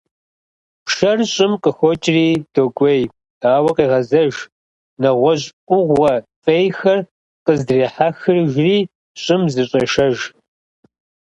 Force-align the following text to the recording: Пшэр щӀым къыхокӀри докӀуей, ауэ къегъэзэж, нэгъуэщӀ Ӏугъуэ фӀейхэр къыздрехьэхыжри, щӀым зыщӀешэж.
Пшэр 0.85 1.19
щӀым 1.31 1.53
къыхокӀри 1.63 2.27
докӀуей, 2.53 3.03
ауэ 3.53 3.71
къегъэзэж, 3.77 4.33
нэгъуэщӀ 5.01 5.49
Ӏугъуэ 5.67 6.13
фӀейхэр 6.43 6.99
къыздрехьэхыжри, 7.45 8.77
щӀым 9.21 9.41
зыщӀешэж. 9.53 10.17